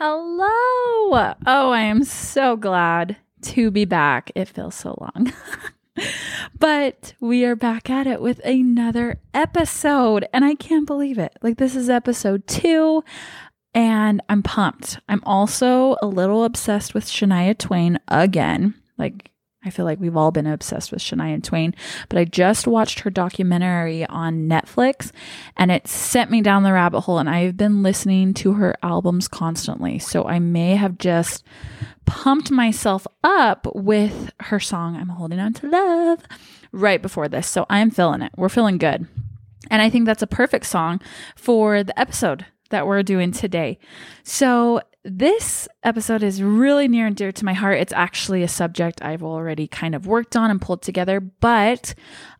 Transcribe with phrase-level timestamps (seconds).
[0.00, 1.34] Hello.
[1.44, 4.30] Oh, I am so glad to be back.
[4.36, 5.32] It feels so long.
[6.58, 11.36] but we are back at it with another episode, and I can't believe it.
[11.42, 13.02] Like, this is episode two,
[13.74, 15.00] and I'm pumped.
[15.08, 18.74] I'm also a little obsessed with Shania Twain again.
[18.98, 19.32] Like,
[19.68, 21.74] I feel like we've all been obsessed with Shania Twain,
[22.08, 25.12] but I just watched her documentary on Netflix
[25.58, 27.18] and it sent me down the rabbit hole.
[27.18, 29.98] And I've been listening to her albums constantly.
[29.98, 31.44] So I may have just
[32.06, 36.22] pumped myself up with her song, I'm Holding On to Love,
[36.72, 37.46] right before this.
[37.46, 38.32] So I'm feeling it.
[38.38, 39.06] We're feeling good.
[39.70, 41.02] And I think that's a perfect song
[41.36, 43.78] for the episode that we're doing today.
[44.22, 44.80] So
[45.10, 47.78] this episode is really near and dear to my heart.
[47.78, 51.94] It's actually a subject I've already kind of worked on and pulled together, but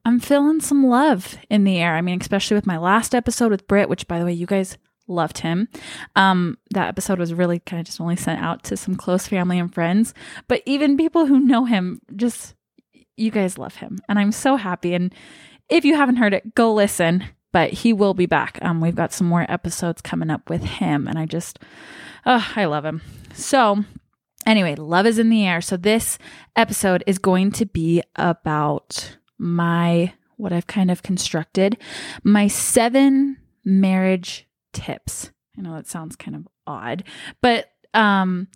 [0.04, 1.96] I'm feeling some love in the air.
[1.96, 4.76] I mean, especially with my last episode with Britt, which by the way, you guys
[5.06, 5.68] loved him.
[6.14, 9.58] Um, that episode was really kind of just only sent out to some close family
[9.58, 10.12] and friends,
[10.46, 12.54] but even people who know him, just
[13.16, 13.98] you guys love him.
[14.08, 14.94] And I'm so happy.
[14.94, 15.14] And
[15.68, 17.24] if you haven't heard it, go listen.
[17.52, 18.58] But he will be back.
[18.60, 21.58] Um, we've got some more episodes coming up with him, and I just
[22.26, 23.00] Oh, I love him.
[23.32, 23.84] So,
[24.44, 25.60] anyway, love is in the air.
[25.60, 26.18] So, this
[26.56, 31.78] episode is going to be about my, what I've kind of constructed,
[32.22, 35.30] my seven marriage tips.
[35.56, 37.04] I know that sounds kind of odd,
[37.40, 38.48] but, um,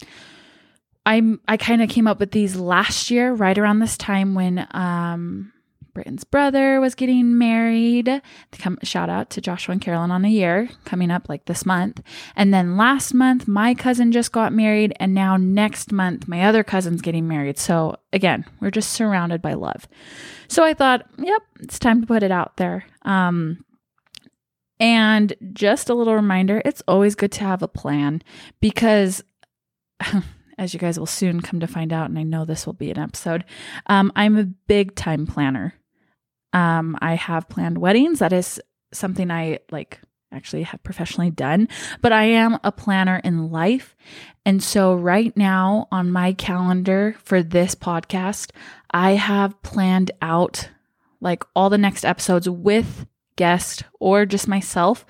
[1.04, 4.68] I'm I kind of came up with these last year, right around this time when
[4.70, 5.52] um
[5.94, 8.22] Britton's brother was getting married.
[8.52, 12.02] Come, shout out to Joshua and Carolyn on a year coming up like this month.
[12.34, 14.94] And then last month, my cousin just got married.
[14.96, 17.58] And now next month, my other cousin's getting married.
[17.58, 19.86] So again, we're just surrounded by love.
[20.48, 22.84] So I thought, yep, it's time to put it out there.
[23.02, 23.64] Um,
[24.80, 28.22] and just a little reminder it's always good to have a plan
[28.60, 29.22] because.
[30.58, 32.90] as you guys will soon come to find out, and I know this will be
[32.90, 33.44] an episode,
[33.86, 35.74] um, I'm a big time planner.
[36.52, 38.18] Um, I have planned weddings.
[38.18, 38.60] That is
[38.92, 40.00] something I like
[40.32, 41.68] actually have professionally done,
[42.00, 43.94] but I am a planner in life.
[44.44, 48.50] And so, right now on my calendar for this podcast,
[48.90, 50.70] I have planned out
[51.20, 55.06] like all the next episodes with guest or just myself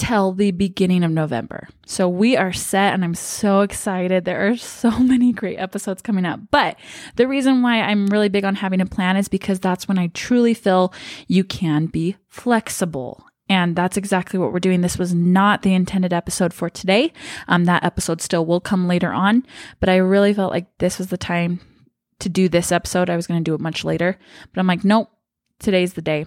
[0.00, 1.68] till the beginning of November.
[1.84, 4.24] So we are set and I'm so excited.
[4.24, 6.40] There are so many great episodes coming up.
[6.50, 6.78] But
[7.16, 10.06] the reason why I'm really big on having a plan is because that's when I
[10.08, 10.94] truly feel
[11.28, 13.26] you can be flexible.
[13.50, 14.80] And that's exactly what we're doing.
[14.80, 17.12] This was not the intended episode for today.
[17.46, 19.44] Um, that episode still will come later on,
[19.80, 21.60] but I really felt like this was the time
[22.20, 23.10] to do this episode.
[23.10, 24.18] I was going to do it much later,
[24.50, 25.10] but I'm like, nope,
[25.58, 26.24] today's the day.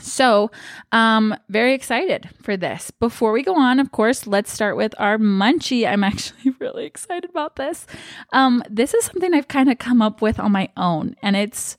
[0.00, 0.50] So,
[0.92, 2.90] um, very excited for this.
[2.90, 5.86] Before we go on, of course, let's start with our munchie.
[5.86, 7.86] I'm actually really excited about this.
[8.32, 11.76] Um, this is something I've kind of come up with on my own, and it's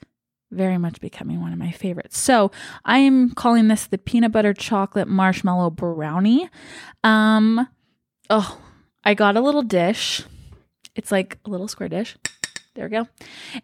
[0.52, 2.18] very much becoming one of my favorites.
[2.18, 2.52] So,
[2.86, 6.50] I am calling this the peanut butter chocolate marshmallow brownie.
[7.04, 7.68] Um,
[8.30, 8.60] oh,
[9.04, 10.24] I got a little dish.
[10.96, 12.18] It's like a little square dish.
[12.76, 13.08] There we go.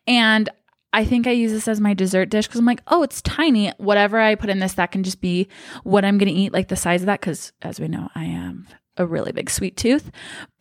[0.07, 0.49] And
[0.95, 3.69] I think I use this as my dessert dish because I'm like, oh, it's tiny.
[3.79, 5.49] Whatever I put in this, that can just be
[5.83, 7.19] what I'm going to eat, like the size of that.
[7.19, 10.09] Because as we know, I am a really big sweet tooth.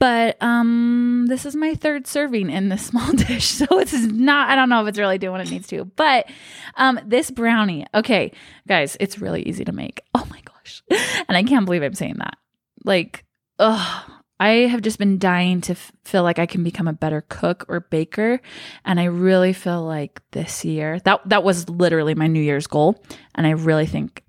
[0.00, 3.46] But um, this is my third serving in this small dish.
[3.46, 5.84] So it's not, I don't know if it's really doing what it needs to.
[5.84, 6.28] But
[6.74, 8.32] um, this brownie, okay,
[8.66, 10.02] guys, it's really easy to make.
[10.16, 10.82] Oh my gosh.
[11.28, 12.36] And I can't believe I'm saying that.
[12.84, 13.24] Like,
[13.60, 14.04] oh,
[14.40, 17.64] I have just been dying to f- feel like I can become a better cook
[17.68, 18.40] or baker,
[18.84, 23.02] and I really feel like this year that that was literally my New Year's goal,
[23.34, 24.24] and I really think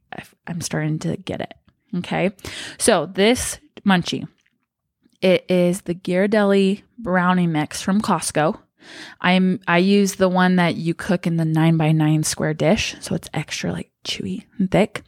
[0.48, 1.54] I'm starting to get it.
[1.98, 2.32] Okay,
[2.78, 4.28] so this munchie,
[5.22, 8.60] it is the Ghirardelli brownie mix from Costco.
[9.22, 12.96] I'm I use the one that you cook in the nine by nine square dish,
[13.00, 15.02] so it's extra like chewy and thick.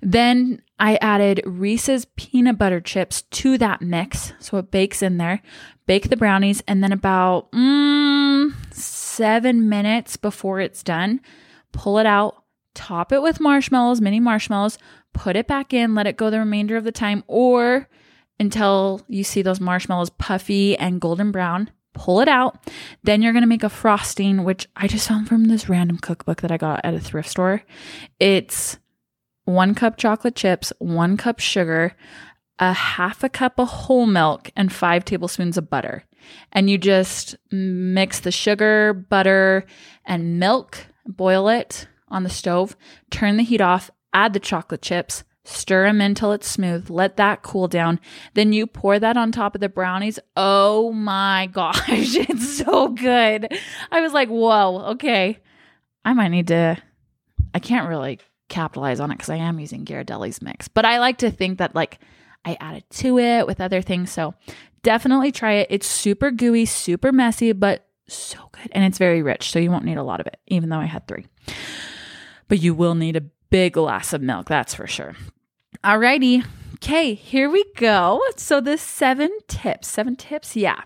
[0.00, 4.32] Then I added Reese's peanut butter chips to that mix.
[4.38, 5.42] So it bakes in there.
[5.86, 11.20] Bake the brownies, and then about mm, seven minutes before it's done,
[11.72, 12.44] pull it out,
[12.74, 14.78] top it with marshmallows, mini marshmallows,
[15.14, 17.88] put it back in, let it go the remainder of the time, or
[18.38, 21.70] until you see those marshmallows puffy and golden brown.
[21.94, 22.70] Pull it out.
[23.02, 26.42] Then you're going to make a frosting, which I just found from this random cookbook
[26.42, 27.62] that I got at a thrift store.
[28.20, 28.78] It's
[29.48, 31.94] one cup chocolate chips, one cup sugar,
[32.58, 36.04] a half a cup of whole milk, and five tablespoons of butter.
[36.52, 39.64] And you just mix the sugar, butter,
[40.04, 42.76] and milk, boil it on the stove,
[43.10, 46.90] turn the heat off, add the chocolate chips, Stir them until it's smooth.
[46.90, 48.00] Let that cool down.
[48.34, 50.18] Then you pour that on top of the brownies.
[50.36, 53.48] Oh my gosh, it's so good.
[53.90, 55.38] I was like, whoa, okay.
[56.04, 56.76] I might need to,
[57.54, 61.18] I can't really capitalize on it because I am using Ghirardelli's mix, but I like
[61.18, 61.98] to think that like
[62.44, 64.10] I added to it with other things.
[64.10, 64.34] So
[64.82, 65.68] definitely try it.
[65.70, 68.70] It's super gooey, super messy, but so good.
[68.72, 69.50] And it's very rich.
[69.50, 71.26] So you won't need a lot of it, even though I had three.
[72.48, 75.14] But you will need a big glass of milk, that's for sure.
[75.84, 76.44] Alrighty.
[76.76, 78.22] Okay, here we go.
[78.36, 80.82] So the seven tips, seven tips, yeah.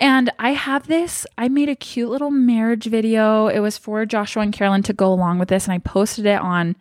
[0.00, 1.26] And I have this.
[1.36, 3.48] I made a cute little marriage video.
[3.48, 6.40] It was for Joshua and Carolyn to go along with this, and I posted it
[6.40, 6.76] on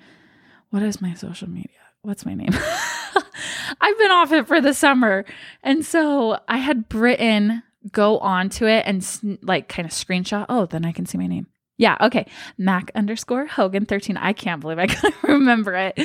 [0.71, 1.69] what is my social media?
[2.01, 2.50] What's my name?
[3.81, 5.25] I've been off it for the summer,
[5.63, 10.45] and so I had Britton go onto it and like kind of screenshot.
[10.50, 11.47] Oh, then I can see my name.
[11.77, 12.27] Yeah, okay.
[12.57, 14.15] Mac underscore Hogan 13.
[14.18, 16.00] I can't believe I can remember it.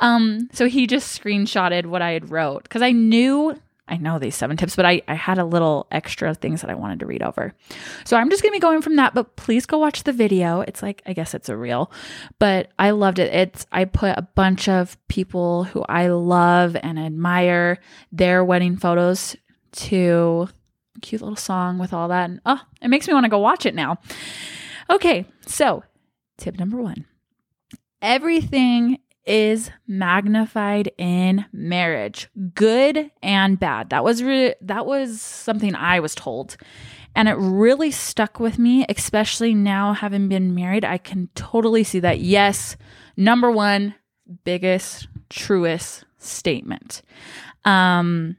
[0.00, 3.56] Um, so he just screenshotted what I had wrote because I knew
[3.90, 6.74] I know these seven tips, but I, I had a little extra things that I
[6.74, 7.52] wanted to read over.
[8.04, 10.60] So I'm just gonna be going from that, but please go watch the video.
[10.60, 11.90] It's like I guess it's a reel,
[12.38, 13.34] but I loved it.
[13.34, 17.78] It's I put a bunch of people who I love and admire
[18.12, 19.36] their wedding photos
[19.72, 20.48] to
[21.02, 22.30] cute little song with all that.
[22.30, 23.98] And oh, it makes me want to go watch it now.
[24.88, 25.82] Okay, so
[26.38, 27.06] tip number one
[28.02, 28.98] everything
[29.30, 36.14] is magnified in marriage good and bad that was re- that was something i was
[36.14, 36.56] told
[37.14, 42.00] and it really stuck with me especially now having been married i can totally see
[42.00, 42.76] that yes
[43.16, 43.94] number one
[44.44, 47.02] biggest truest statement
[47.64, 48.36] um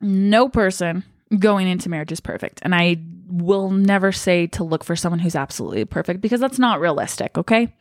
[0.00, 1.04] no person
[1.36, 2.60] going into marriage is perfect.
[2.62, 2.98] And I
[3.28, 7.74] will never say to look for someone who's absolutely perfect because that's not realistic, okay?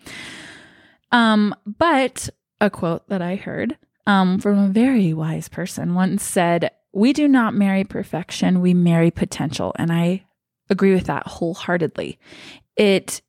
[1.12, 6.72] Um, but a quote that I heard um, from a very wise person once said,
[6.94, 9.74] We do not marry perfection, we marry potential.
[9.78, 10.26] And I
[10.70, 12.20] agree with that wholeheartedly.
[12.76, 13.22] It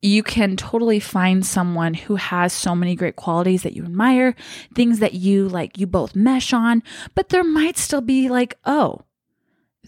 [0.00, 4.34] you can totally find someone who has so many great qualities that you admire,
[4.74, 6.82] things that you like, you both mesh on,
[7.16, 9.00] but there might still be like, oh,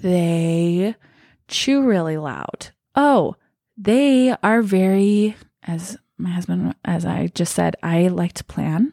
[0.03, 0.97] they
[1.47, 2.71] chew really loud.
[2.97, 3.37] Oh,
[3.77, 8.93] they are very, as my husband, as I just said, I like to plan.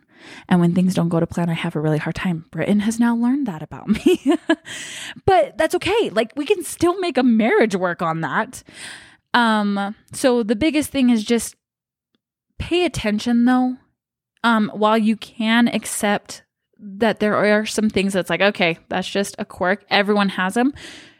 [0.50, 2.46] And when things don't go to plan, I have a really hard time.
[2.52, 4.38] Britain has now learned that about me.
[5.26, 6.10] but that's okay.
[6.10, 8.64] Like we can still make a marriage work on that.
[9.34, 11.56] Um, so the biggest thing is just
[12.58, 13.78] pay attention though.
[14.44, 16.44] Um, while you can accept
[16.80, 19.84] that there are some things that's like, okay, that's just a quirk.
[19.90, 20.74] Everyone has them.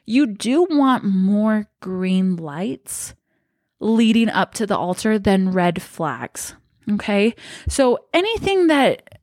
[0.06, 3.14] You do want more green lights
[3.80, 6.56] leading up to the altar than red flags.
[6.92, 7.36] Okay.
[7.68, 9.20] So anything that,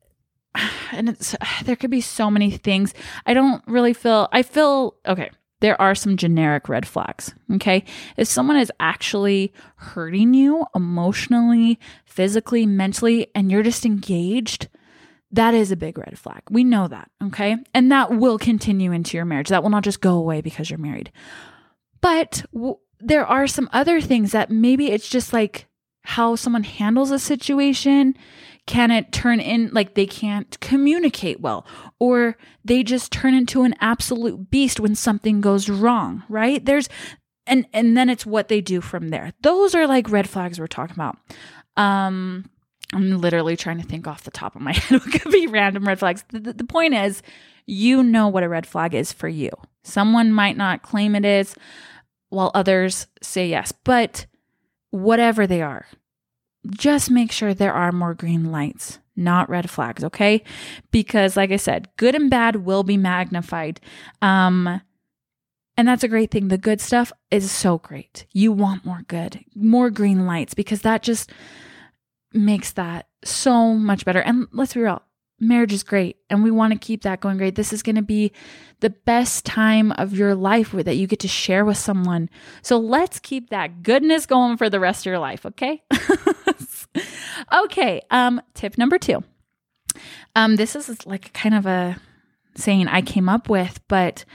[0.91, 2.93] and it's, there could be so many things.
[3.25, 5.29] I don't really feel, I feel, okay,
[5.61, 7.33] there are some generic red flags.
[7.53, 7.83] Okay.
[8.17, 14.67] If someone is actually hurting you emotionally, physically, mentally, and you're just engaged,
[15.31, 16.41] that is a big red flag.
[16.49, 17.57] We know that, okay?
[17.73, 19.49] And that will continue into your marriage.
[19.49, 21.11] That will not just go away because you're married.
[21.99, 25.67] But w- there are some other things that maybe it's just like
[26.03, 28.15] how someone handles a situation.
[28.67, 31.65] Can it turn in like they can't communicate well,
[31.99, 36.63] or they just turn into an absolute beast when something goes wrong, right?
[36.63, 36.89] There's
[37.45, 39.33] and and then it's what they do from there.
[39.41, 41.17] Those are like red flags we're talking about.
[41.77, 42.49] Um
[42.93, 45.87] I'm literally trying to think off the top of my head what could be random
[45.87, 46.23] red flags.
[46.29, 47.21] The, the, the, point is,
[47.65, 49.49] you know what a red flag is for you.
[49.83, 51.55] Someone might not claim it is,
[52.29, 53.71] while others say yes.
[53.71, 54.25] But
[54.91, 55.85] whatever they are,
[56.69, 60.43] just make sure there are more green lights, not red flags, okay?
[60.91, 63.79] Because, like I said, good and bad will be magnified.
[64.21, 64.81] Um,
[65.77, 66.47] and that's a great thing.
[66.47, 68.25] The good stuff is so great.
[68.31, 71.31] You want more good, more green lights, because that just
[72.33, 74.21] makes that so much better.
[74.21, 75.01] And let's be real,
[75.47, 77.55] marriage is great and we want to keep that going great.
[77.55, 78.31] This is going to be
[78.79, 82.29] the best time of your life that you get to share with someone.
[82.61, 85.83] So let's keep that goodness going for the rest of your life, okay?
[87.53, 89.23] okay, um tip number 2.
[90.35, 91.97] Um this is like kind of a
[92.55, 94.25] saying I came up with, but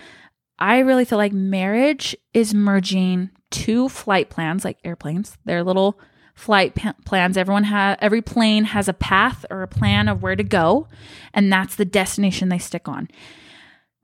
[0.59, 5.37] I really feel like marriage is merging two flight plans like airplanes.
[5.45, 5.99] They're little
[6.41, 7.37] flight p- plans.
[7.37, 10.89] Everyone has every plane has a path or a plan of where to go,
[11.35, 13.09] and that's the destination they stick on.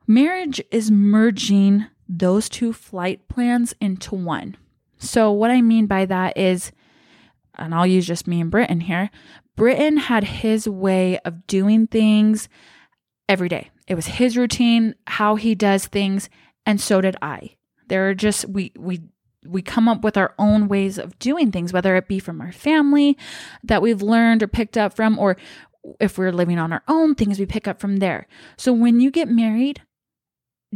[0.06, 4.56] Marriage is merging those two flight plans into one.
[4.98, 6.72] So what I mean by that is
[7.58, 9.10] and I'll use just me and Britton here,
[9.56, 12.48] Britton had his way of doing things
[13.28, 13.70] every day.
[13.88, 16.28] It was his routine, how he does things,
[16.64, 17.56] and so did I.
[17.88, 19.02] There are just we we
[19.48, 22.52] we come up with our own ways of doing things, whether it be from our
[22.52, 23.16] family
[23.64, 25.36] that we've learned or picked up from, or
[26.00, 28.26] if we're living on our own, things we pick up from there.
[28.56, 29.82] So when you get married,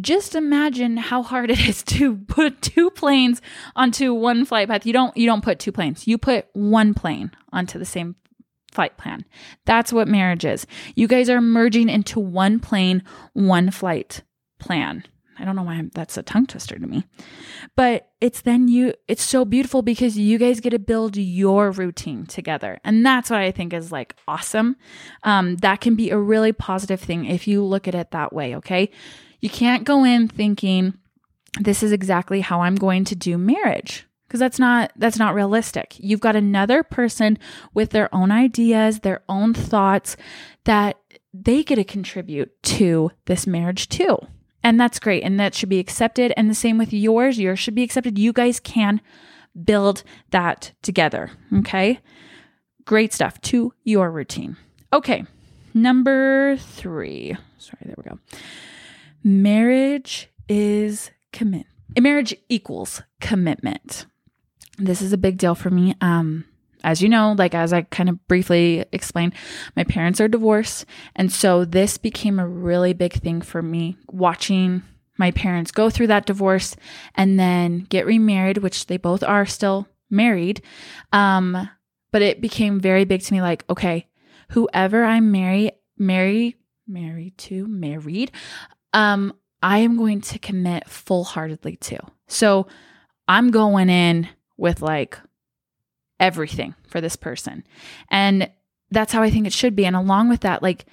[0.00, 3.42] just imagine how hard it is to put two planes
[3.74, 4.86] onto one flight path.
[4.86, 6.06] You don't you don't put two planes.
[6.06, 8.16] You put one plane onto the same
[8.72, 9.24] flight plan.
[9.66, 10.66] That's what marriage is.
[10.94, 14.22] You guys are merging into one plane, one flight
[14.58, 15.04] plan.
[15.40, 17.04] I don't know why I'm, that's a tongue twister to me.
[17.76, 22.26] But it's then you, it's so beautiful because you guys get to build your routine
[22.26, 22.78] together.
[22.85, 24.76] And that's what I think is like awesome.
[25.23, 28.54] Um, that can be a really positive thing if you look at it that way.
[28.56, 28.90] Okay.
[29.40, 30.94] You can't go in thinking,
[31.59, 35.97] this is exactly how I'm going to do marriage because that's not that's not realistic.
[35.99, 37.38] You've got another person
[37.75, 40.16] with their own ideas, their own thoughts
[40.64, 41.00] that
[41.35, 44.18] they get to contribute to this marriage too.
[44.62, 45.23] And that's great.
[45.23, 46.33] And that should be accepted.
[46.37, 47.38] And the same with yours.
[47.38, 48.19] Yours should be accepted.
[48.19, 49.00] You guys can
[49.64, 51.31] build that together.
[51.59, 52.00] Okay.
[52.85, 54.57] Great stuff to your routine.
[54.93, 55.25] Okay.
[55.73, 57.37] Number three.
[57.59, 58.19] Sorry, there we go.
[59.23, 61.67] Marriage is commit.
[61.99, 64.07] Marriage equals commitment.
[64.79, 65.95] This is a big deal for me.
[66.00, 66.45] Um,
[66.84, 69.34] as you know, like as I kind of briefly explained,
[69.76, 70.87] my parents are divorced.
[71.16, 74.82] And so this became a really big thing for me watching
[75.18, 76.76] my parents go through that divorce
[77.14, 80.62] and then get remarried, which they both are still married.
[81.12, 81.68] Um,
[82.10, 84.08] but it became very big to me like, okay,
[84.50, 86.56] whoever I marry, marry,
[86.87, 88.32] married to, married,
[88.92, 91.99] um, I am going to commit full heartedly to.
[92.26, 92.66] So
[93.28, 95.18] I'm going in with like
[96.20, 97.64] everything for this person.
[98.10, 98.50] And
[98.90, 99.86] that's how I think it should be.
[99.86, 100.84] And along with that, like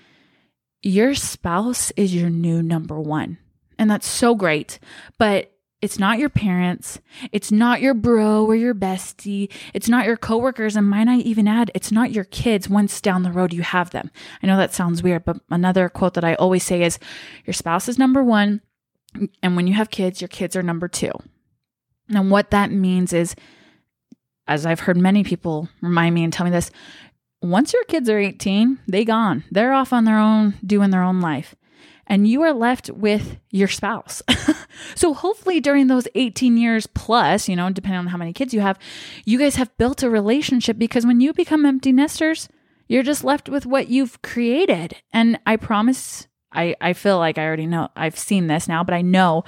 [0.81, 3.37] your spouse is your new number one.
[3.77, 4.79] And that's so great.
[5.19, 6.99] But it's not your parents.
[7.31, 9.51] It's not your bro or your bestie.
[9.75, 10.75] It's not your coworkers.
[10.75, 13.91] And might I even add, it's not your kids once down the road you have
[13.91, 14.09] them.
[14.41, 16.97] I know that sounds weird, but another quote that I always say is
[17.45, 18.61] your spouse is number one.
[19.43, 21.11] And when you have kids, your kids are number two.
[22.09, 23.35] And what that means is
[24.47, 26.71] as I've heard many people remind me and tell me this,
[27.41, 29.43] once your kids are 18, they gone.
[29.51, 31.55] They're off on their own, doing their own life.
[32.07, 34.21] And you are left with your spouse.
[34.95, 38.61] so hopefully during those 18 years plus, you know, depending on how many kids you
[38.61, 38.79] have,
[39.25, 42.47] you guys have built a relationship because when you become empty nesters,
[42.87, 44.95] you're just left with what you've created.
[45.11, 48.93] And I promise I, I feel like I already know, I've seen this now, but
[48.93, 49.43] I know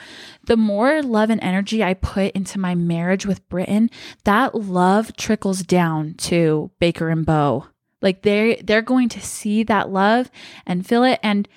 [0.45, 3.89] the more love and energy I put into my marriage with Britton,
[4.25, 7.67] that love trickles down to Baker and Bo.
[8.01, 10.31] Like they they're going to see that love
[10.65, 11.19] and feel it.
[11.21, 11.47] And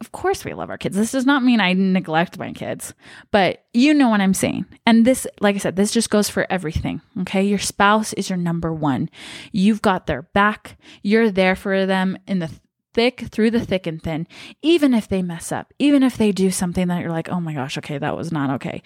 [0.00, 0.96] of course we love our kids.
[0.96, 2.94] This does not mean I neglect my kids,
[3.30, 4.66] but you know what I'm saying.
[4.86, 7.00] And this, like I said, this just goes for everything.
[7.22, 7.42] Okay.
[7.42, 9.10] Your spouse is your number one.
[9.52, 10.78] You've got their back.
[11.02, 12.50] You're there for them in the
[12.92, 14.26] thick through the thick and thin,
[14.62, 17.54] even if they mess up, even if they do something that you're like, oh my
[17.54, 18.82] gosh, okay, that was not okay.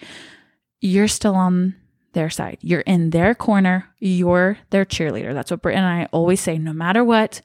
[0.81, 1.75] You're still on
[2.13, 2.57] their side.
[2.61, 3.89] You're in their corner.
[3.99, 5.33] You're their cheerleader.
[5.33, 6.57] That's what Britt and I always say.
[6.57, 7.41] No matter what,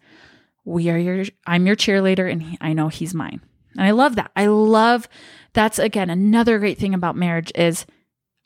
[0.65, 1.25] we are your.
[1.47, 3.41] I'm your cheerleader, and he, I know he's mine.
[3.77, 4.31] And I love that.
[4.35, 5.09] I love
[5.53, 7.85] that's again another great thing about marriage is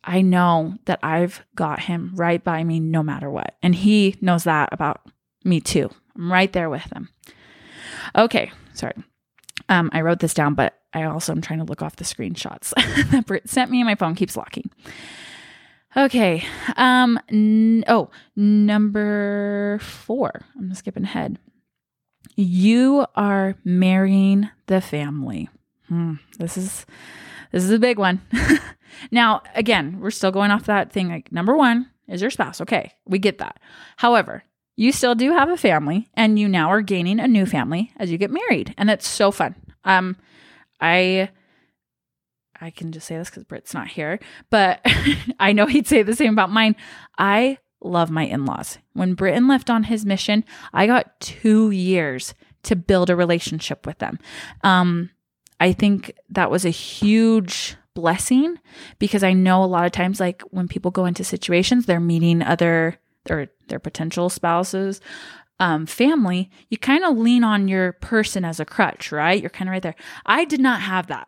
[0.02, 4.44] I know that I've got him right by me no matter what, and he knows
[4.44, 5.02] that about
[5.44, 5.90] me too.
[6.16, 7.10] I'm right there with him.
[8.16, 8.94] Okay, sorry.
[9.68, 12.70] Um, I wrote this down, but I also am trying to look off the screenshots
[13.10, 14.70] that Britt sent me, and my phone keeps locking.
[15.96, 16.44] Okay.
[16.76, 17.18] Um.
[17.30, 20.42] N- oh, number four.
[20.56, 21.38] I'm skipping ahead.
[22.36, 25.48] You are marrying the family.
[25.88, 26.84] Hmm, this is
[27.52, 28.20] this is a big one.
[29.12, 31.08] now, again, we're still going off that thing.
[31.08, 32.60] Like number one is your spouse.
[32.60, 33.60] Okay, we get that.
[33.96, 34.42] However,
[34.76, 38.10] you still do have a family and you now are gaining a new family as
[38.10, 39.54] you get married and it's so fun.
[39.84, 40.16] Um
[40.80, 41.28] i
[42.60, 44.18] i can just say this because britt's not here
[44.50, 44.80] but
[45.40, 46.74] i know he'd say the same about mine.
[47.16, 48.78] I love my in-laws.
[48.92, 53.98] When britton left on his mission i got two years to build a relationship with
[53.98, 54.18] them.
[54.62, 55.10] Um
[55.60, 58.58] i think that was a huge blessing
[58.98, 62.42] because i know a lot of times like when people go into situations they're meeting
[62.42, 62.98] other
[63.30, 65.00] or their potential spouses
[65.60, 69.40] um, family, you kind of lean on your person as a crutch, right?
[69.40, 69.94] You're kind of right there.
[70.26, 71.26] I did not have that.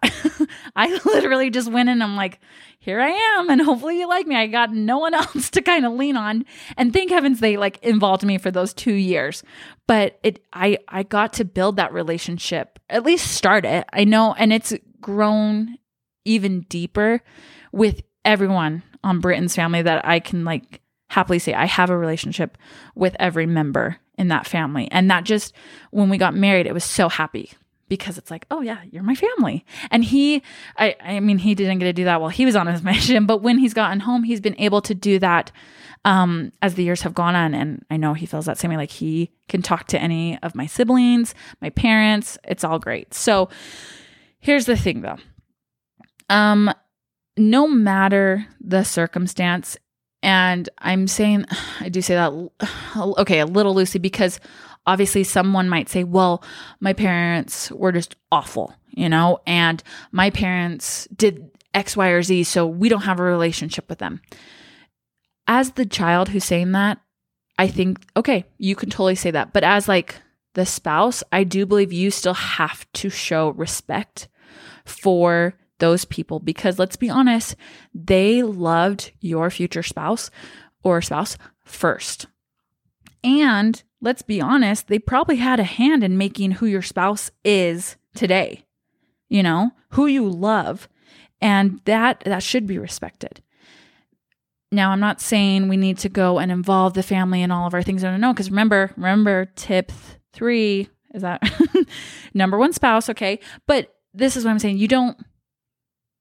[0.76, 1.94] I literally just went in.
[1.94, 2.40] And I'm like,
[2.78, 4.36] here I am, and hopefully you like me.
[4.36, 6.44] I got no one else to kind of lean on,
[6.76, 9.42] and thank heavens they like involved me for those two years.
[9.86, 13.86] But it, I, I got to build that relationship, at least start it.
[13.92, 15.78] I know, and it's grown
[16.24, 17.22] even deeper
[17.72, 22.58] with everyone on Britain's family that I can like happily say I have a relationship
[22.94, 24.88] with every member in that family.
[24.90, 25.52] And that just
[25.90, 27.52] when we got married, it was so happy
[27.88, 29.64] because it's like, oh yeah, you're my family.
[29.90, 30.42] And he
[30.76, 33.26] I I mean he didn't get to do that while he was on his mission,
[33.26, 35.52] but when he's gotten home, he's been able to do that
[36.04, 38.76] um as the years have gone on and I know he feels that same way
[38.76, 43.14] like he can talk to any of my siblings, my parents, it's all great.
[43.14, 43.48] So
[44.40, 45.18] here's the thing though.
[46.28, 46.72] Um
[47.38, 49.76] no matter the circumstance
[50.22, 51.46] and I'm saying,
[51.80, 52.32] I do say that,
[52.96, 54.40] okay, a little loosely because
[54.86, 56.42] obviously someone might say, well,
[56.80, 59.82] my parents were just awful, you know, and
[60.12, 64.20] my parents did X, Y, or Z, so we don't have a relationship with them.
[65.46, 66.98] As the child who's saying that,
[67.58, 69.52] I think, okay, you can totally say that.
[69.52, 70.16] But as like
[70.54, 74.28] the spouse, I do believe you still have to show respect
[74.84, 77.56] for those people because let's be honest,
[77.94, 80.30] they loved your future spouse
[80.82, 82.26] or spouse first.
[83.22, 87.96] And let's be honest, they probably had a hand in making who your spouse is
[88.14, 88.64] today.
[89.28, 90.88] You know, who you love,
[91.40, 93.42] and that that should be respected.
[94.70, 97.74] Now, I'm not saying we need to go and involve the family in all of
[97.74, 98.02] our things.
[98.02, 98.32] No, no, no.
[98.32, 99.90] Because remember, remember, tip
[100.32, 101.42] three is that
[102.34, 103.08] number one spouse.
[103.10, 104.78] Okay, but this is what I'm saying.
[104.78, 105.18] You don't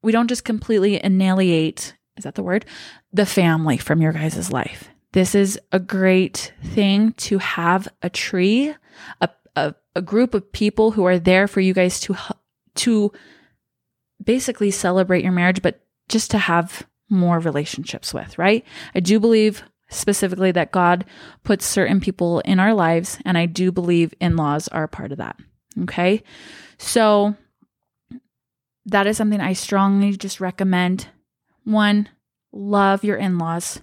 [0.06, 2.66] we don't just completely annihilate, is that the word?
[3.12, 4.90] The family from your guys' life.
[5.14, 8.76] This is a great thing to have a tree,
[9.20, 12.16] a, a, a group of people who are there for you guys to,
[12.76, 13.12] to
[14.24, 18.64] basically celebrate your marriage, but just to have more relationships with, right?
[18.94, 21.06] I do believe specifically that God
[21.44, 25.12] puts certain people in our lives, and I do believe in laws are a part
[25.12, 25.38] of that.
[25.82, 26.22] Okay.
[26.78, 27.36] So
[28.86, 31.08] that is something I strongly just recommend.
[31.64, 32.10] One,
[32.52, 33.82] love your in laws.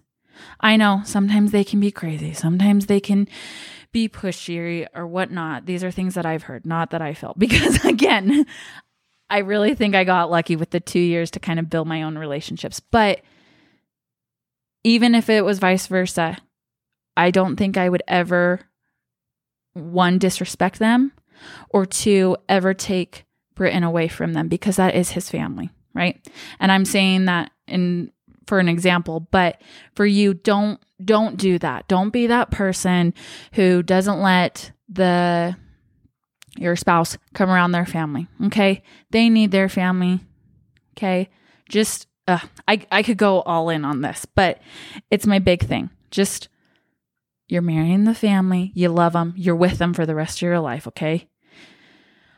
[0.60, 3.28] I know sometimes they can be crazy, sometimes they can
[3.92, 5.66] be pushy or whatnot.
[5.66, 8.46] These are things that I've heard, not that I felt, because again,
[9.28, 12.02] I really think I got lucky with the two years to kind of build my
[12.02, 12.80] own relationships.
[12.80, 13.20] But
[14.84, 16.38] even if it was vice versa,
[17.16, 18.60] I don't think I would ever,
[19.74, 21.12] one, disrespect them,
[21.70, 23.24] or two, ever take
[23.62, 26.28] Britton away from them because that is his family, right?
[26.58, 28.10] And I'm saying that in
[28.48, 29.62] for an example, but
[29.94, 31.86] for you don't don't do that.
[31.86, 33.14] Don't be that person
[33.52, 35.56] who doesn't let the
[36.56, 38.82] your spouse come around their family, okay?
[39.12, 40.18] They need their family.
[40.98, 41.30] Okay?
[41.68, 44.60] Just uh, I I could go all in on this, but
[45.08, 45.90] it's my big thing.
[46.10, 46.48] Just
[47.46, 50.58] you're marrying the family, you love them, you're with them for the rest of your
[50.58, 51.28] life, okay?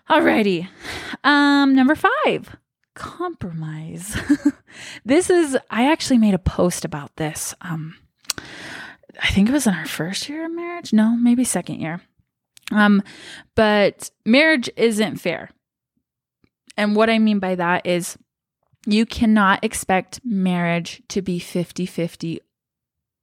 [0.09, 0.69] Alrighty.
[1.23, 2.57] Um, number five,
[2.95, 4.17] compromise.
[5.05, 7.55] this is I actually made a post about this.
[7.61, 7.97] Um
[9.23, 10.93] I think it was in our first year of marriage.
[10.93, 12.01] No, maybe second year.
[12.73, 13.03] Um,
[13.55, 15.51] but marriage isn't fair.
[16.77, 18.19] And what I mean by that is
[18.87, 22.39] you cannot expect marriage to be 50-50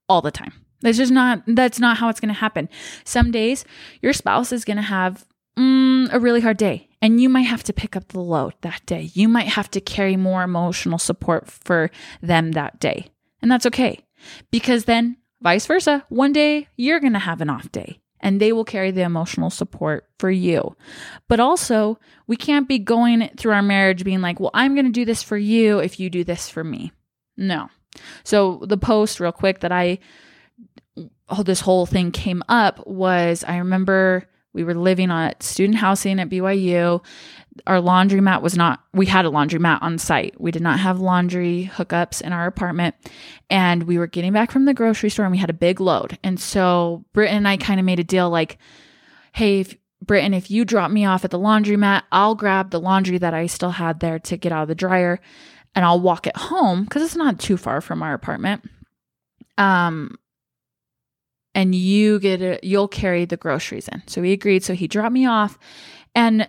[0.08, 0.54] all the time.
[0.82, 2.68] That's just not that's not how it's going to happen.
[3.04, 3.66] Some days
[4.02, 5.26] your spouse is going to have
[5.62, 8.86] mm, a really hard day and you might have to pick up the load that
[8.86, 9.10] day.
[9.14, 11.90] You might have to carry more emotional support for
[12.22, 13.08] them that day.
[13.42, 14.00] And that's okay
[14.52, 18.54] because then vice versa, one day you're going to have an off day and they
[18.54, 20.76] will carry the emotional support for you.
[21.28, 21.98] But also,
[22.28, 25.24] we can't be going through our marriage being like, well, I'm going to do this
[25.24, 26.92] for you if you do this for me.
[27.36, 27.70] No.
[28.24, 29.98] So, the post, real quick, that I,
[31.30, 36.20] oh, this whole thing came up was I remember we were living on student housing
[36.20, 37.04] at BYU.
[37.68, 40.40] Our laundromat was not, we had a laundromat on site.
[40.40, 42.96] We did not have laundry hookups in our apartment.
[43.50, 46.18] And we were getting back from the grocery store and we had a big load.
[46.24, 48.58] And so Britton and I kind of made a deal like,
[49.34, 53.18] hey, if, Britton, if you drop me off at the laundromat, I'll grab the laundry
[53.20, 55.20] that I still had there to get out of the dryer
[55.76, 58.70] and I'll walk it home because it's not too far from our apartment.
[59.58, 60.18] Um,
[61.54, 65.14] and you get it you'll carry the groceries in so he agreed so he dropped
[65.14, 65.58] me off
[66.16, 66.48] and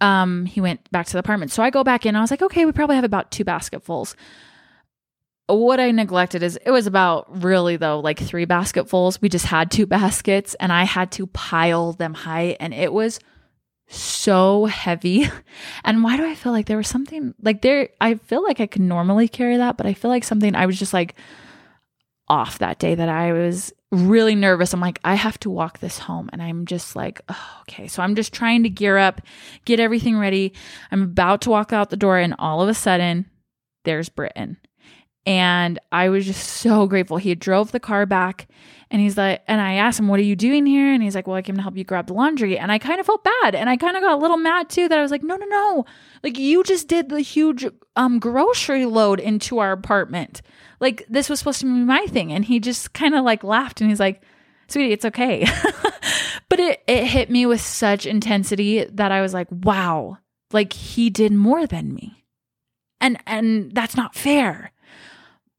[0.00, 2.42] um he went back to the apartment so i go back in i was like
[2.42, 4.14] okay we probably have about two basketfuls
[5.46, 9.20] what I neglected is it was about really though like three basketfuls.
[9.20, 13.20] We just had two baskets and I had to pile them high and it was
[13.86, 15.28] so heavy.
[15.84, 18.66] And why do I feel like there was something like there I feel like I
[18.66, 21.14] could normally carry that, but I feel like something I was just like
[22.28, 24.72] off that day that I was really nervous.
[24.72, 26.28] I'm like, I have to walk this home.
[26.32, 27.86] And I'm just like, oh, okay.
[27.86, 29.20] So I'm just trying to gear up,
[29.64, 30.52] get everything ready.
[30.90, 33.26] I'm about to walk out the door, and all of a sudden,
[33.84, 34.56] there's Britton.
[35.26, 37.16] And I was just so grateful.
[37.16, 38.46] He drove the car back
[38.90, 40.92] and he's like, and I asked him, What are you doing here?
[40.92, 42.58] And he's like, Well, I came to help you grab the laundry.
[42.58, 43.54] And I kind of felt bad.
[43.54, 45.46] And I kind of got a little mad too that I was like, No, no,
[45.46, 45.84] no.
[46.22, 50.42] Like, you just did the huge um, grocery load into our apartment.
[50.78, 52.32] Like, this was supposed to be my thing.
[52.32, 54.22] And he just kind of like laughed and he's like,
[54.68, 55.46] Sweetie, it's okay.
[56.48, 60.18] but it, it hit me with such intensity that I was like, Wow,
[60.52, 62.24] like he did more than me.
[63.00, 64.70] And, and that's not fair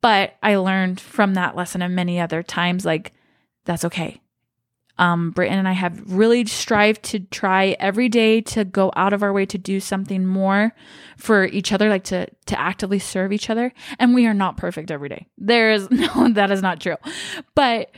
[0.06, 3.12] but I learned from that lesson and many other times, like,
[3.66, 4.22] that's okay.
[5.00, 9.34] Um, and I have really strived to try every day to go out of our
[9.34, 10.74] way to do something more
[11.18, 13.74] for each other, like to to actively serve each other.
[13.98, 15.26] And we are not perfect every day.
[15.40, 16.98] There is no, that is not true,
[17.56, 17.90] but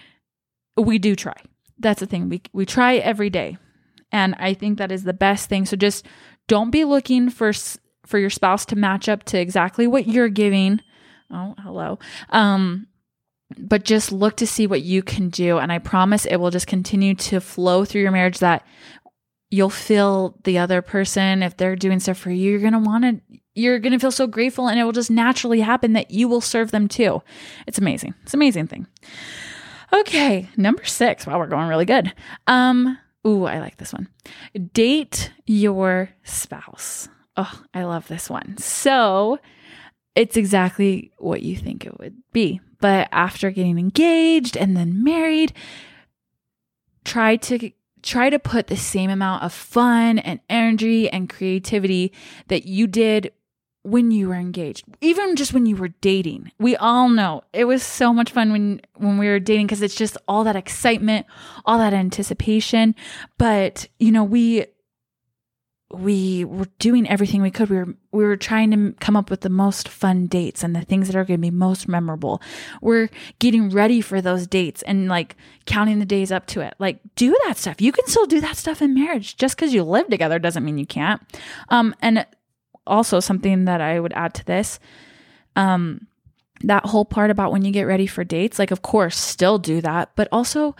[0.78, 1.36] we do try.
[1.78, 2.30] That's the thing.
[2.30, 3.58] We we try every day,
[4.14, 5.66] and I think that is the best thing.
[5.66, 6.06] So just
[6.48, 7.52] don't be looking for
[8.06, 10.80] for your spouse to match up to exactly what you're giving
[11.32, 12.00] Oh, hello.
[12.30, 12.88] Um,
[13.58, 15.58] but just look to see what you can do.
[15.58, 18.66] And I promise it will just continue to flow through your marriage that
[19.50, 23.04] you'll feel the other person, if they're doing stuff for you, you're going to want
[23.04, 26.28] to, you're going to feel so grateful and it will just naturally happen that you
[26.28, 27.22] will serve them too.
[27.66, 28.14] It's amazing.
[28.24, 28.88] It's amazing thing.
[29.94, 30.50] Okay.
[30.58, 31.26] Number six.
[31.26, 32.14] Wow, we're going really good.
[32.46, 34.10] Um, ooh, I like this one.
[34.74, 37.08] Date your spouse.
[37.38, 38.58] Oh, I love this one.
[38.58, 39.40] So,
[40.18, 42.60] it's exactly what you think it would be.
[42.82, 45.54] But after getting engaged and then married,
[47.06, 52.12] try to try to put the same amount of fun and energy and creativity
[52.48, 53.32] that you did
[53.84, 57.82] when you were engaged even just when you were dating we all know it was
[57.82, 61.26] so much fun when when we were dating because it's just all that excitement
[61.66, 62.94] all that anticipation
[63.38, 64.66] but you know we
[65.90, 67.70] we were doing everything we could.
[67.70, 70.82] We were we were trying to come up with the most fun dates and the
[70.82, 72.42] things that are going to be most memorable.
[72.82, 76.74] We're getting ready for those dates and like counting the days up to it.
[76.78, 77.80] Like do that stuff.
[77.80, 79.38] You can still do that stuff in marriage.
[79.38, 81.22] Just because you live together doesn't mean you can't.
[81.70, 82.26] Um, and
[82.86, 84.80] also something that I would add to this,
[85.56, 86.08] um,
[86.62, 88.60] that whole part about when you get ready for dates.
[88.60, 90.76] Like of course, still do that, but also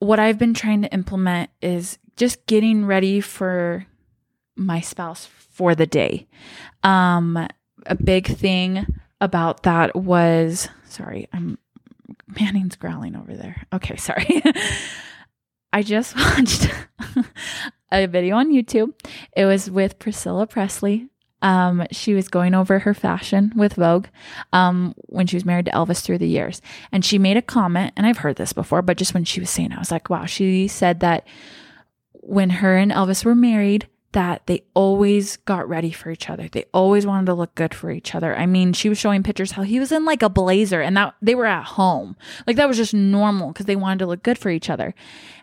[0.00, 3.86] what I've been trying to implement is just getting ready for
[4.56, 6.26] my spouse for the day.
[6.82, 7.48] Um,
[7.86, 8.86] a big thing
[9.20, 11.58] about that was sorry, I'm
[12.38, 13.66] Manning's growling over there.
[13.72, 14.42] Okay, sorry.
[15.72, 16.70] I just watched
[17.90, 18.94] a video on YouTube.
[19.36, 21.08] It was with Priscilla Presley.
[21.42, 24.06] Um, she was going over her fashion with Vogue
[24.52, 26.62] um, when she was married to Elvis through the years.
[26.90, 29.50] And she made a comment, and I've heard this before, but just when she was
[29.50, 31.26] saying it, I was like, wow, she said that
[32.12, 36.48] when her and Elvis were married, that they always got ready for each other.
[36.48, 38.36] They always wanted to look good for each other.
[38.36, 41.16] I mean, she was showing pictures how he was in like a blazer and that
[41.20, 42.16] they were at home.
[42.46, 44.94] Like that was just normal because they wanted to look good for each other.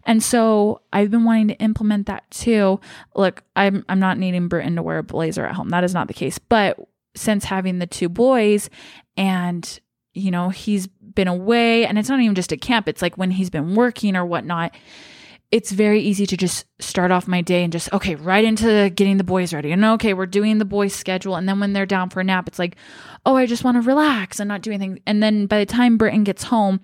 [0.06, 2.80] And so I've been wanting to implement that too.
[3.14, 5.70] Look, I'm I'm not needing Britton to wear a blazer at home.
[5.70, 6.40] That is not the case.
[6.40, 6.80] But
[7.14, 8.70] since having the two boys
[9.18, 9.80] and
[10.14, 13.32] you know, he's been away and it's not even just at camp, it's like when
[13.32, 14.74] he's been working or whatnot
[15.52, 19.18] it's very easy to just start off my day and just okay right into getting
[19.18, 19.72] the boys ready.
[19.72, 21.36] And okay we're doing the boys schedule.
[21.36, 22.76] And then when they're down for a nap it's like
[23.26, 25.00] oh i just want to relax and not do anything.
[25.06, 26.80] And then by the time Britton gets home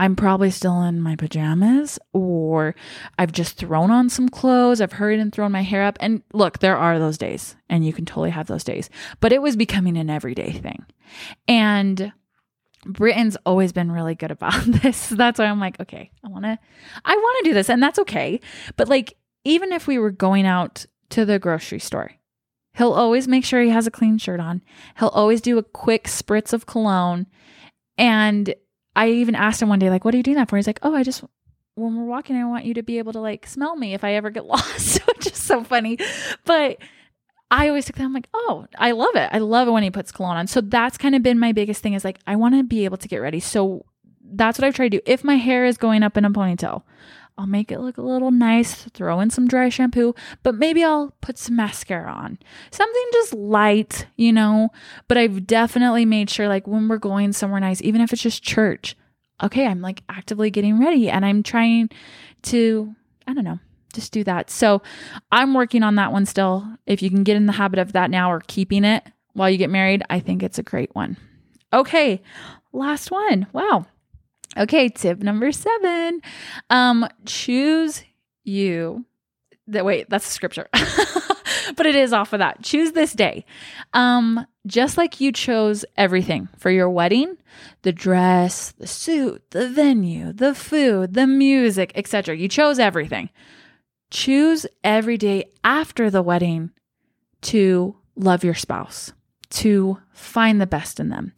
[0.00, 2.76] i'm probably still in my pajamas or
[3.18, 4.80] i've just thrown on some clothes.
[4.80, 5.98] I've hurried and thrown my hair up.
[6.00, 8.88] And look there are those days and you can totally have those days.
[9.20, 10.84] But it was becoming an everyday thing.
[11.46, 12.12] And
[12.88, 15.10] Britton's always been really good about this.
[15.10, 16.58] That's why I'm like, okay, I want to
[17.04, 18.40] I want to do this and that's okay.
[18.76, 22.12] But like even if we were going out to the grocery store,
[22.74, 24.62] he'll always make sure he has a clean shirt on.
[24.98, 27.26] He'll always do a quick spritz of cologne.
[27.96, 28.54] And
[28.96, 30.80] I even asked him one day like, "What are you doing that for?" He's like,
[30.82, 31.22] "Oh, I just
[31.74, 34.14] when we're walking, I want you to be able to like smell me if I
[34.14, 35.98] ever get lost," which is so funny.
[36.44, 36.78] But
[37.50, 38.04] I always took that.
[38.04, 39.30] I'm like, oh, I love it.
[39.32, 40.46] I love it when he puts cologne on.
[40.46, 42.98] So that's kind of been my biggest thing is like, I want to be able
[42.98, 43.40] to get ready.
[43.40, 43.86] So
[44.22, 45.02] that's what I've tried to do.
[45.06, 46.82] If my hair is going up in a ponytail,
[47.38, 51.14] I'll make it look a little nice, throw in some dry shampoo, but maybe I'll
[51.20, 52.38] put some mascara on.
[52.72, 54.70] Something just light, you know.
[55.06, 58.42] But I've definitely made sure, like, when we're going somewhere nice, even if it's just
[58.42, 58.96] church,
[59.40, 61.90] okay, I'm like actively getting ready and I'm trying
[62.42, 62.94] to,
[63.26, 63.60] I don't know,
[63.98, 64.50] just do that.
[64.50, 64.82] So
[65.32, 66.66] I'm working on that one still.
[66.86, 69.58] If you can get in the habit of that now or keeping it while you
[69.58, 71.16] get married, I think it's a great one.
[71.72, 72.22] Okay,
[72.72, 73.46] last one.
[73.52, 73.86] Wow.
[74.56, 76.20] Okay, tip number seven.
[76.70, 78.04] Um, choose
[78.44, 79.04] you.
[79.66, 80.68] That wait, that's a scripture.
[81.76, 82.62] but it is off of that.
[82.62, 83.44] Choose this day.
[83.92, 87.36] Um, just like you chose everything for your wedding,
[87.82, 92.36] the dress, the suit, the venue, the food, the music, etc.
[92.36, 93.30] You chose everything.
[94.10, 96.70] Choose every day after the wedding
[97.42, 99.12] to love your spouse,
[99.50, 101.32] to find the best in them,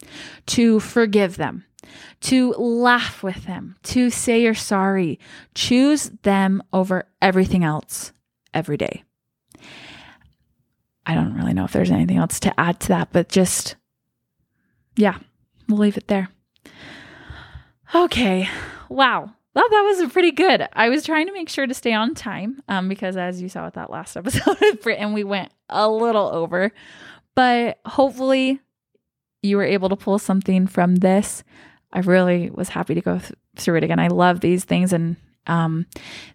[0.46, 1.64] to forgive them,
[2.20, 5.18] to laugh with them, to say you're sorry.
[5.54, 8.12] Choose them over everything else
[8.54, 9.02] every day.
[11.06, 13.74] I don't really know if there's anything else to add to that, but just,
[14.96, 15.18] yeah,
[15.68, 16.28] we'll leave it there.
[17.94, 18.48] Okay.
[18.88, 19.33] Wow.
[19.54, 20.68] Well, that was pretty good.
[20.72, 23.64] I was trying to make sure to stay on time um, because, as you saw
[23.64, 26.70] with that last episode, and we went a little over,
[27.34, 28.60] but hopefully
[29.42, 31.42] you were able to pull something from this.
[31.92, 33.98] I really was happy to go th- through it again.
[33.98, 35.16] I love these things, and
[35.48, 35.86] um,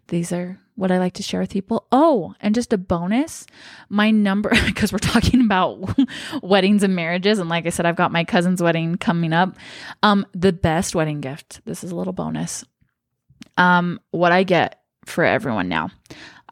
[0.07, 1.87] these are what I like to share with people.
[1.93, 3.45] Oh, and just a bonus
[3.87, 5.97] my number, because we're talking about
[6.43, 7.39] weddings and marriages.
[7.39, 9.55] And like I said, I've got my cousin's wedding coming up.
[10.03, 12.65] Um, the best wedding gift, this is a little bonus.
[13.57, 15.89] Um, what I get for everyone now,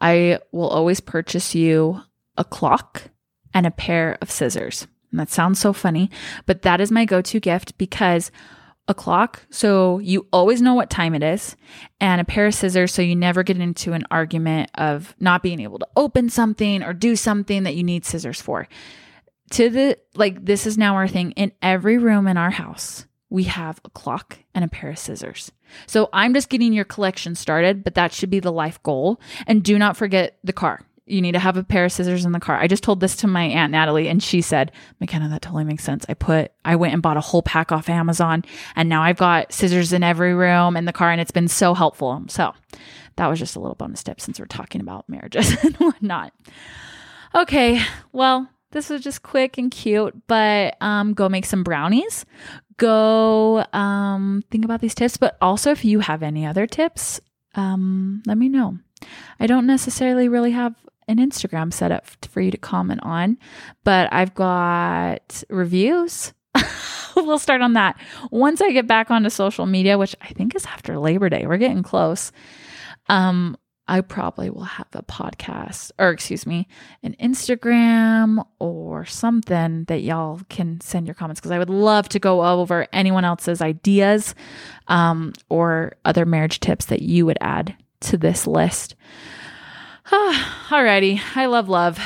[0.00, 2.00] I will always purchase you
[2.36, 3.10] a clock
[3.52, 4.86] and a pair of scissors.
[5.10, 6.10] And that sounds so funny,
[6.46, 8.32] but that is my go to gift because
[8.86, 11.56] a clock so you always know what time it is
[12.00, 15.60] and a pair of scissors so you never get into an argument of not being
[15.60, 18.68] able to open something or do something that you need scissors for
[19.50, 23.42] to the like this is now our thing in every room in our house we
[23.44, 25.50] have a clock and a pair of scissors
[25.86, 29.64] so i'm just getting your collection started but that should be the life goal and
[29.64, 32.40] do not forget the car you need to have a pair of scissors in the
[32.40, 32.56] car.
[32.56, 35.84] I just told this to my aunt Natalie and she said, McKenna, that totally makes
[35.84, 36.06] sense.
[36.08, 38.42] I put, I went and bought a whole pack off Amazon
[38.74, 41.74] and now I've got scissors in every room in the car and it's been so
[41.74, 42.24] helpful.
[42.28, 42.54] So
[43.16, 46.32] that was just a little bonus tip since we're talking about marriages and whatnot.
[47.34, 47.82] Okay.
[48.12, 52.24] Well, this was just quick and cute, but um, go make some brownies.
[52.76, 57.20] Go um, think about these tips, but also if you have any other tips,
[57.54, 58.78] um, let me know.
[59.38, 60.74] I don't necessarily really have
[61.06, 63.38] an Instagram set up for you to comment on,
[63.84, 66.32] but I've got reviews.
[67.16, 67.96] we'll start on that.
[68.30, 71.58] Once I get back onto social media, which I think is after Labor Day, we're
[71.58, 72.32] getting close.
[73.08, 73.56] Um,
[73.86, 76.66] I probably will have a podcast or excuse me,
[77.02, 82.18] an Instagram or something that y'all can send your comments because I would love to
[82.18, 84.34] go over anyone else's ideas
[84.88, 88.94] um, or other marriage tips that you would add to this list.
[90.06, 91.20] Alrighty.
[91.34, 91.98] I love love.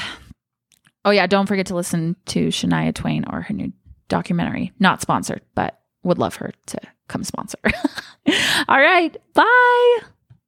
[1.05, 1.27] Oh, yeah.
[1.27, 3.73] Don't forget to listen to Shania Twain or her new
[4.09, 4.73] documentary.
[4.79, 7.59] Not sponsored, but would love her to come sponsor.
[8.69, 9.17] All right.
[9.35, 9.99] Bye.